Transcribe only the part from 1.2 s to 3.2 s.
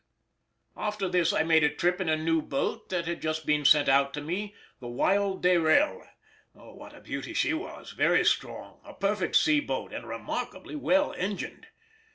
I made a trip in a new boat that